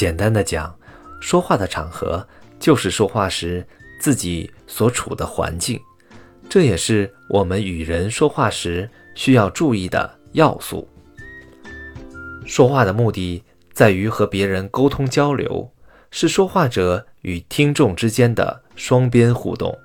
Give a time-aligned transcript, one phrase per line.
[0.00, 0.74] 简单的讲，
[1.20, 2.26] 说话的场合
[2.58, 3.62] 就是说话时
[4.00, 5.78] 自己所处的环境，
[6.48, 10.88] 这也是我们与人说话时需要注意的要素。
[12.46, 13.44] 说话的目的
[13.74, 15.70] 在于和别人沟通交流，
[16.10, 19.78] 是说话者与听众之间的双边互动。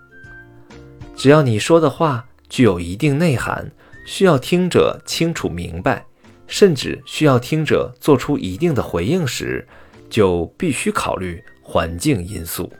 [1.13, 3.69] 只要你说的话具有一定内涵，
[4.07, 6.05] 需要听者清楚明白，
[6.47, 9.67] 甚至需要听者做出一定的回应时，
[10.09, 12.71] 就必须考虑环境因素。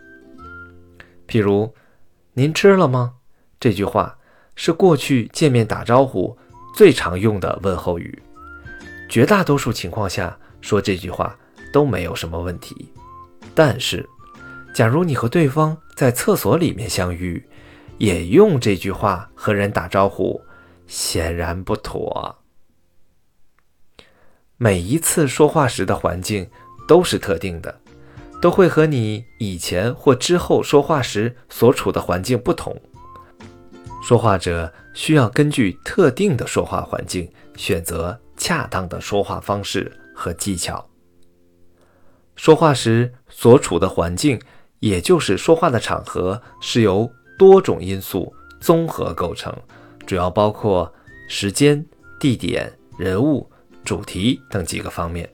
[1.27, 1.73] 譬如
[2.33, 3.15] “您吃了吗？”
[3.59, 4.17] 这句话
[4.55, 6.37] 是过去见面打招呼
[6.75, 8.21] 最常用的问候语，
[9.09, 11.37] 绝大多数情况下说这句话
[11.73, 12.91] 都没有什么问题。
[13.53, 14.07] 但是，
[14.73, 17.43] 假如你和对方在厕所里面相遇，
[17.97, 20.39] 也用这句话和人打招呼，
[20.85, 22.35] 显然不妥。
[24.57, 26.49] 每一次说话时的环境
[26.87, 27.73] 都是特定的，
[28.41, 32.75] 都会和你以前或之后说话时所处的环境不同。
[34.03, 40.87] 说话者需要根据特定的说话环境，选择恰当的说话方式和技巧。
[42.35, 44.39] 说话时所处的环境，
[44.79, 47.11] 也就是说话的场合，是由。
[47.37, 49.53] 多种因素综合构成，
[50.05, 50.89] 主要包括
[51.27, 51.85] 时间、
[52.17, 53.45] 地点、人物、
[53.83, 55.29] 主题等几个方面。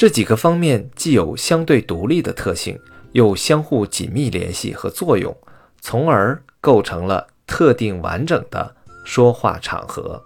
[0.00, 2.80] 这几个方面既有相对独立的特性，
[3.12, 5.36] 又相互紧密联系和作用，
[5.82, 10.24] 从而构成了特定完整的说话场合。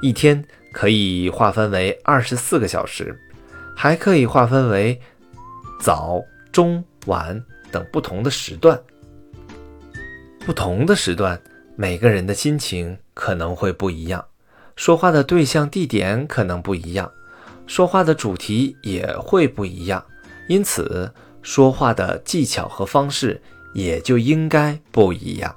[0.00, 3.14] 一天可以划分为二十四个小时，
[3.76, 4.98] 还可以划分为
[5.78, 6.18] 早、
[6.50, 7.44] 中、晚。
[7.70, 8.80] 等不同的时段，
[10.46, 11.38] 不同的时段，
[11.76, 14.24] 每个人的心情可能会不一样，
[14.74, 17.12] 说话的对象、地点可能不一样，
[17.66, 20.04] 说话的主题也会不一样，
[20.48, 23.40] 因此说话的技巧和方式
[23.74, 25.54] 也就应该不一样。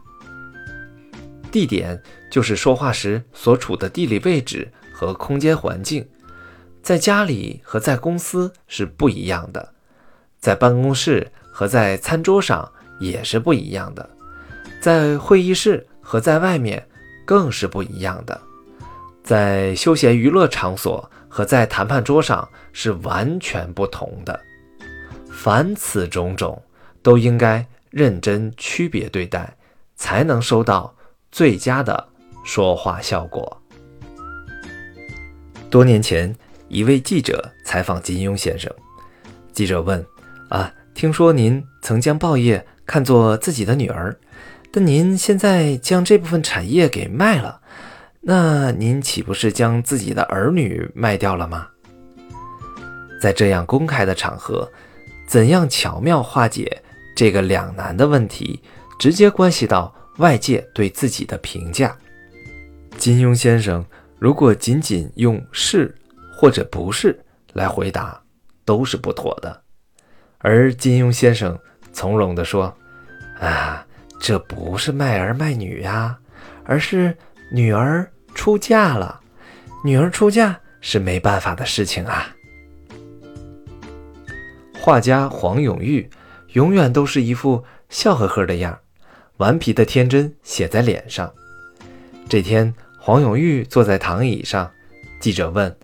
[1.51, 6.07] 地点就是说话时所处的地理位置和空间环境，
[6.81, 9.73] 在家里和在公司是不一样的，
[10.39, 11.31] 在办公室。
[11.51, 12.71] 和在餐桌上
[13.01, 14.09] 也是不一样的，
[14.79, 16.87] 在会议室和在外面
[17.25, 18.39] 更是不一样的，
[19.25, 24.37] 在休闲娱乐场所和在谈判桌上是完全不同的。
[25.31, 26.61] 凡此种种，
[27.01, 29.55] 都应该认真区别对待，
[29.95, 30.93] 才能收到
[31.31, 32.09] 最佳的
[32.43, 33.61] 说话效果。
[35.69, 36.35] 多年前，
[36.67, 38.73] 一位记者采访金庸先生，
[39.53, 40.05] 记者问
[40.49, 44.19] ：“啊？”听说您曾将报业看作自己的女儿，
[44.69, 47.61] 但您现在将这部分产业给卖了，
[48.21, 51.67] 那您岂不是将自己的儿女卖掉了吗？
[53.21, 54.69] 在这样公开的场合，
[55.27, 56.81] 怎样巧妙化解
[57.15, 58.61] 这个两难的问题，
[58.99, 61.95] 直接关系到外界对自己的评价。
[62.97, 63.85] 金庸先生
[64.17, 65.95] 如果仅仅用是
[66.35, 67.17] 或者不是
[67.53, 68.21] 来回答，
[68.65, 69.61] 都是不妥的。
[70.39, 71.57] 而金庸先生
[71.93, 72.73] 从容地说
[73.39, 73.85] ：“啊，
[74.19, 76.17] 这不是卖儿卖女呀，
[76.65, 77.15] 而是
[77.51, 79.19] 女儿出嫁了。
[79.83, 82.35] 女儿出嫁是没办法的事情啊。”
[84.79, 86.09] 画家黄永玉
[86.53, 88.77] 永远都是一副笑呵呵的样，
[89.37, 91.31] 顽皮的天真写在脸上。
[92.27, 94.69] 这天，黄永玉坐在躺椅上，
[95.19, 95.75] 记者问：“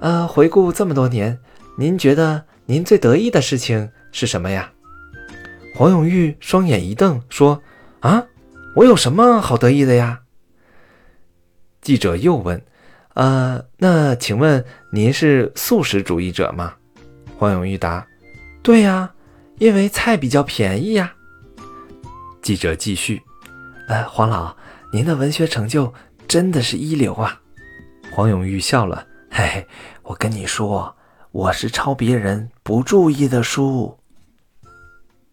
[0.00, 1.38] 呃，回顾这么多年，
[1.76, 4.72] 您觉得？”您最得意的事情是什么呀？
[5.74, 7.60] 黄永玉双眼一瞪，说
[8.00, 8.24] ：“啊，
[8.76, 10.20] 我有什么好得意的呀？”
[11.82, 12.62] 记者又问
[13.14, 16.74] ：“呃，那请问您是素食主义者吗？”
[17.36, 18.06] 黄永玉答
[18.62, 19.12] ：“对呀，
[19.58, 21.12] 因为菜比较便宜呀。”
[22.40, 23.20] 记者继续
[23.88, 24.56] ：“呃，黄老，
[24.92, 25.92] 您的文学成就
[26.26, 27.38] 真的是一流啊！”
[28.10, 29.66] 黄永玉笑了：“嘿嘿，
[30.02, 30.96] 我跟你说。”
[31.32, 33.98] 我是抄别人不注意的书。